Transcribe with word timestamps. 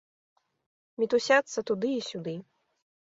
Мітусяцца 1.03 1.59
туды 1.71 1.93
і 1.99 2.03
сюды. 2.11 2.35